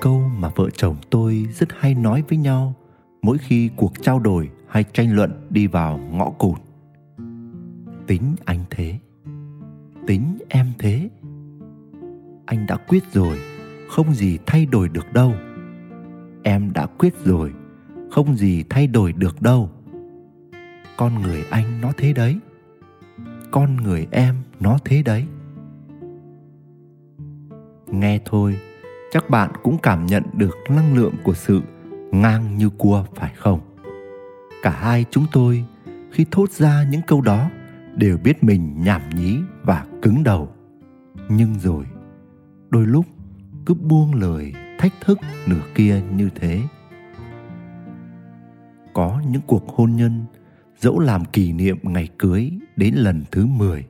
câu 0.00 0.30
mà 0.38 0.48
vợ 0.54 0.70
chồng 0.70 0.96
tôi 1.10 1.46
rất 1.52 1.68
hay 1.78 1.94
nói 1.94 2.22
với 2.28 2.38
nhau 2.38 2.74
mỗi 3.22 3.38
khi 3.38 3.70
cuộc 3.76 3.92
trao 4.02 4.18
đổi 4.18 4.50
hay 4.68 4.84
tranh 4.84 5.14
luận 5.14 5.46
đi 5.50 5.66
vào 5.66 5.98
ngõ 5.98 6.30
cụt. 6.30 6.58
Tính 8.06 8.36
anh 8.44 8.64
thế, 8.70 8.98
tính 10.06 10.38
em 10.48 10.72
thế. 10.78 11.10
Anh 12.46 12.66
đã 12.66 12.76
quyết 12.76 13.12
rồi, 13.12 13.38
không 13.88 14.14
gì 14.14 14.38
thay 14.46 14.66
đổi 14.66 14.88
được 14.88 15.12
đâu. 15.12 15.34
Em 16.42 16.72
đã 16.72 16.86
quyết 16.86 17.14
rồi, 17.24 17.52
không 18.10 18.36
gì 18.36 18.64
thay 18.70 18.86
đổi 18.86 19.12
được 19.12 19.42
đâu. 19.42 19.70
Con 20.96 21.22
người 21.22 21.44
anh 21.50 21.80
nó 21.80 21.92
thế 21.96 22.12
đấy, 22.12 22.38
con 23.50 23.76
người 23.76 24.06
em 24.10 24.34
nó 24.60 24.78
thế 24.84 25.02
đấy. 25.02 25.24
Nghe 27.86 28.20
thôi 28.24 28.58
chắc 29.16 29.30
bạn 29.30 29.50
cũng 29.62 29.78
cảm 29.82 30.06
nhận 30.06 30.22
được 30.32 30.56
năng 30.68 30.96
lượng 30.96 31.14
của 31.24 31.34
sự 31.34 31.60
ngang 32.12 32.56
như 32.56 32.70
cua 32.70 33.04
phải 33.14 33.32
không? 33.36 33.60
Cả 34.62 34.70
hai 34.70 35.04
chúng 35.10 35.26
tôi 35.32 35.64
khi 36.10 36.26
thốt 36.30 36.50
ra 36.50 36.84
những 36.90 37.00
câu 37.06 37.20
đó 37.20 37.50
đều 37.94 38.18
biết 38.18 38.44
mình 38.44 38.82
nhảm 38.82 39.02
nhí 39.14 39.38
và 39.62 39.86
cứng 40.02 40.24
đầu. 40.24 40.48
Nhưng 41.28 41.58
rồi 41.58 41.84
đôi 42.70 42.86
lúc 42.86 43.06
cứ 43.66 43.74
buông 43.74 44.14
lời 44.14 44.52
thách 44.78 44.92
thức 45.00 45.18
nửa 45.46 45.62
kia 45.74 46.02
như 46.16 46.30
thế. 46.34 46.62
Có 48.92 49.22
những 49.30 49.42
cuộc 49.46 49.68
hôn 49.68 49.96
nhân 49.96 50.24
dẫu 50.78 50.98
làm 50.98 51.24
kỷ 51.24 51.52
niệm 51.52 51.78
ngày 51.82 52.08
cưới 52.18 52.50
đến 52.76 52.94
lần 52.94 53.24
thứ 53.30 53.46
10, 53.46 53.86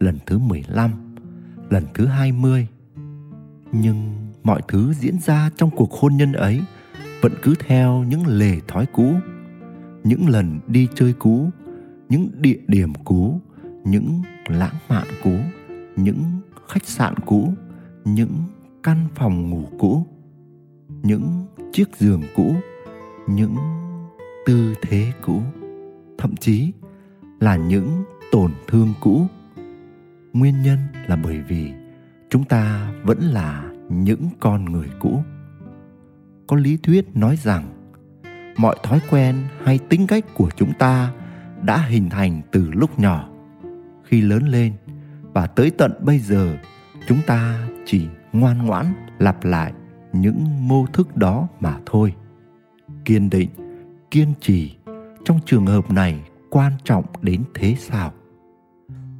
lần 0.00 0.18
thứ 0.26 0.38
15, 0.38 0.90
lần 1.70 1.84
thứ 1.94 2.06
20 2.06 2.68
nhưng 3.72 4.23
mọi 4.44 4.60
thứ 4.68 4.92
diễn 4.92 5.18
ra 5.18 5.50
trong 5.56 5.70
cuộc 5.70 5.92
hôn 5.92 6.16
nhân 6.16 6.32
ấy 6.32 6.60
vẫn 7.20 7.32
cứ 7.42 7.54
theo 7.66 8.02
những 8.02 8.26
lề 8.26 8.60
thói 8.68 8.86
cũ, 8.92 9.14
những 10.04 10.28
lần 10.28 10.60
đi 10.66 10.88
chơi 10.94 11.12
cũ, 11.12 11.50
những 12.08 12.30
địa 12.38 12.58
điểm 12.68 12.92
cũ, 13.04 13.40
những 13.84 14.22
lãng 14.46 14.74
mạn 14.88 15.06
cũ, 15.22 15.36
những 15.96 16.24
khách 16.68 16.86
sạn 16.86 17.14
cũ, 17.26 17.52
những 18.04 18.32
căn 18.82 19.08
phòng 19.14 19.50
ngủ 19.50 19.64
cũ, 19.78 20.06
những 21.02 21.46
chiếc 21.72 21.96
giường 21.96 22.22
cũ, 22.36 22.54
những 23.28 23.56
tư 24.46 24.74
thế 24.82 25.12
cũ, 25.22 25.42
thậm 26.18 26.36
chí 26.36 26.72
là 27.40 27.56
những 27.56 28.04
tổn 28.32 28.52
thương 28.68 28.92
cũ. 29.00 29.26
Nguyên 30.32 30.62
nhân 30.62 30.78
là 31.06 31.16
bởi 31.16 31.40
vì 31.48 31.72
chúng 32.30 32.44
ta 32.44 32.92
vẫn 33.02 33.18
là 33.20 33.73
những 34.00 34.28
con 34.40 34.64
người 34.64 34.88
cũ. 35.00 35.22
Có 36.46 36.56
lý 36.56 36.76
thuyết 36.76 37.16
nói 37.16 37.36
rằng, 37.36 37.64
mọi 38.56 38.76
thói 38.82 39.00
quen 39.10 39.36
hay 39.62 39.78
tính 39.78 40.06
cách 40.06 40.24
của 40.34 40.50
chúng 40.56 40.72
ta 40.78 41.12
đã 41.62 41.78
hình 41.78 42.10
thành 42.10 42.42
từ 42.52 42.70
lúc 42.70 42.98
nhỏ. 42.98 43.28
Khi 44.04 44.20
lớn 44.20 44.42
lên 44.48 44.72
và 45.32 45.46
tới 45.46 45.70
tận 45.70 45.92
bây 46.00 46.18
giờ, 46.18 46.56
chúng 47.08 47.18
ta 47.26 47.68
chỉ 47.86 48.06
ngoan 48.32 48.66
ngoãn 48.66 48.86
lặp 49.18 49.44
lại 49.44 49.72
những 50.12 50.68
mô 50.68 50.86
thức 50.86 51.16
đó 51.16 51.48
mà 51.60 51.78
thôi. 51.86 52.14
Kiên 53.04 53.30
định, 53.30 53.50
kiên 54.10 54.32
trì 54.40 54.76
trong 55.24 55.40
trường 55.46 55.66
hợp 55.66 55.90
này 55.90 56.20
quan 56.50 56.72
trọng 56.84 57.04
đến 57.22 57.42
thế 57.54 57.76
sao? 57.78 58.12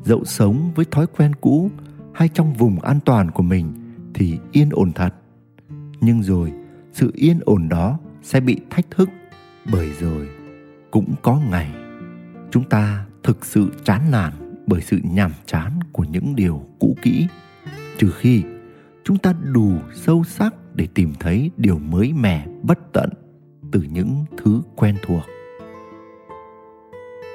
Dẫu 0.05 0.25
sống 0.25 0.71
với 0.75 0.85
thói 0.91 1.07
quen 1.07 1.33
cũ 1.41 1.71
hay 2.15 2.29
trong 2.29 2.53
vùng 2.53 2.81
an 2.81 2.99
toàn 3.05 3.31
của 3.31 3.43
mình 3.43 3.73
thì 4.15 4.39
yên 4.53 4.69
ổn 4.71 4.93
thật. 4.93 5.15
Nhưng 6.01 6.23
rồi, 6.23 6.53
sự 6.93 7.11
yên 7.15 7.41
ổn 7.45 7.69
đó 7.69 7.99
sẽ 8.23 8.41
bị 8.41 8.61
thách 8.71 8.91
thức 8.91 9.11
bởi 9.73 9.91
rồi 10.01 10.29
cũng 10.91 11.15
có 11.23 11.41
ngày 11.51 11.75
chúng 12.51 12.65
ta 12.65 13.07
thực 13.23 13.45
sự 13.45 13.69
chán 13.85 14.11
nản 14.11 14.33
bởi 14.67 14.81
sự 14.81 14.99
nhàm 15.03 15.33
chán 15.47 15.81
của 15.93 16.05
những 16.05 16.37
điều 16.37 16.67
cũ 16.79 16.97
kỹ, 17.03 17.27
trừ 17.99 18.11
khi 18.11 18.43
chúng 19.05 19.19
ta 19.19 19.35
đủ 19.53 19.73
sâu 19.95 20.25
sắc 20.25 20.55
để 20.75 20.89
tìm 20.95 21.13
thấy 21.21 21.51
điều 21.57 21.79
mới 21.79 22.13
mẻ 22.13 22.47
bất 22.63 22.79
tận 22.93 23.11
từ 23.73 23.83
những 23.93 24.25
thứ 24.37 24.63
quen 24.77 24.97
thuộc. 25.07 25.23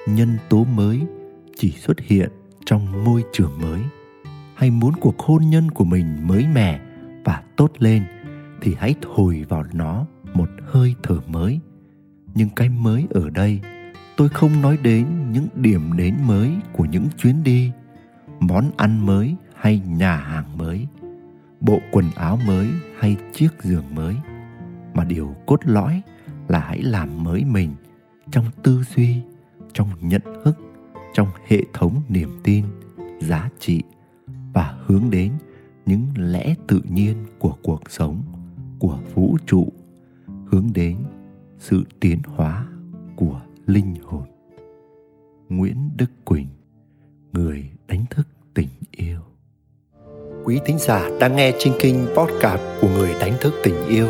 Nhân 0.08 0.38
tố 0.50 0.64
mới 0.64 1.02
chỉ 1.56 1.72
xuất 1.72 2.00
hiện 2.00 2.30
trong 2.66 3.04
môi 3.04 3.24
trường 3.34 3.52
mới 3.62 3.69
hay 4.60 4.72
muốn 4.72 4.94
cuộc 5.02 5.20
hôn 5.20 5.50
nhân 5.50 5.72
của 5.72 5.84
mình 5.84 6.28
mới 6.28 6.48
mẻ 6.54 6.80
và 7.24 7.44
tốt 7.56 7.72
lên, 7.78 8.04
thì 8.62 8.76
hãy 8.80 8.96
thổi 9.02 9.46
vào 9.50 9.64
nó 9.74 10.06
một 10.34 10.50
hơi 10.66 10.96
thở 11.04 11.20
mới. 11.28 11.60
Nhưng 12.36 12.50
cái 12.50 12.70
mới 12.70 13.08
ở 13.10 13.30
đây, 13.30 13.60
tôi 14.18 14.30
không 14.30 14.62
nói 14.62 14.78
đến 14.84 15.32
những 15.32 15.48
điểm 15.56 15.98
đến 15.98 16.16
mới 16.28 16.52
của 16.74 16.86
những 16.86 17.08
chuyến 17.18 17.44
đi, 17.44 17.72
món 18.40 18.72
ăn 18.78 19.06
mới 19.06 19.36
hay 19.56 19.80
nhà 19.80 20.16
hàng 20.16 20.58
mới, 20.58 20.88
bộ 21.62 21.80
quần 21.92 22.06
áo 22.16 22.40
mới 22.48 22.68
hay 23.00 23.18
chiếc 23.34 23.50
giường 23.62 23.96
mới. 23.96 24.16
Mà 24.94 25.04
điều 25.04 25.36
cốt 25.46 25.60
lõi 25.64 26.02
là 26.48 26.60
hãy 26.60 26.82
làm 26.82 27.24
mới 27.24 27.46
mình 27.46 27.76
trong 28.32 28.46
tư 28.64 28.84
duy, 28.96 29.22
trong 29.74 29.90
nhận 30.02 30.22
thức, 30.46 30.58
trong 31.14 31.28
hệ 31.48 31.62
thống 31.74 32.02
niềm 32.10 32.30
tin, 32.44 32.66
giá 33.20 33.50
trị 33.60 33.84
và 34.54 34.78
hướng 34.86 35.10
đến 35.10 35.32
những 35.86 36.08
lẽ 36.16 36.56
tự 36.68 36.82
nhiên 36.90 37.16
của 37.40 37.56
cuộc 37.64 37.82
sống, 37.90 38.22
của 38.80 39.00
vũ 39.14 39.38
trụ, 39.46 39.68
hướng 40.46 40.70
đến 40.74 40.98
sự 41.60 41.84
tiến 42.00 42.20
hóa 42.26 42.68
của 43.16 43.42
linh 43.66 43.96
hồn. 44.04 44.28
Nguyễn 45.50 45.90
đức 45.98 46.12
quỳnh, 46.26 46.48
người 47.34 47.70
đánh 47.88 48.06
thức 48.10 48.28
tình 48.54 48.70
yêu. 48.92 49.20
Quý 50.44 50.60
thính 50.66 50.78
giả 50.80 51.10
đang 51.20 51.36
nghe 51.36 51.54
trên 51.60 51.74
kinh 51.80 52.08
podcast 52.16 52.62
của 52.82 52.90
người 52.90 53.12
đánh 53.20 53.34
thức 53.42 53.54
tình 53.64 53.88
yêu, 53.88 54.08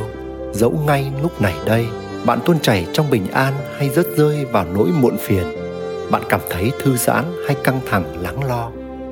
Dẫu 0.53 0.79
ngay 0.85 1.11
lúc 1.21 1.41
này 1.41 1.56
đây, 1.66 1.88
Bạn 2.25 2.39
tuôn 2.45 2.59
chảy 2.59 2.88
trong 2.94 3.09
bình 3.09 3.27
an 3.31 3.53
hay 3.77 3.89
rớt 3.89 4.06
rơi 4.17 4.45
vào 4.45 4.66
nỗi 4.73 4.91
muộn 5.01 5.17
phiền. 5.19 5.44
Bạn 6.11 6.21
cảm 6.29 6.41
thấy 6.50 6.71
thư 6.79 6.97
giãn 6.97 7.25
hay 7.47 7.56
căng 7.63 7.79
thẳng, 7.85 8.21
lắng 8.21 8.44
lo? 8.44 8.71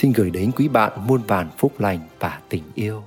Xin 0.00 0.12
gửi 0.12 0.30
đến 0.30 0.52
quý 0.56 0.68
bạn 0.68 0.92
muôn 1.06 1.22
vàn 1.22 1.48
phúc 1.58 1.72
lành 1.78 1.98
và 2.20 2.40
tình 2.48 2.62
yêu. 2.74 3.02